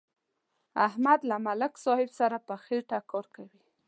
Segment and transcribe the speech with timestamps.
[0.87, 3.61] احمد له ملک صاحب سره په خېټه کار کوي.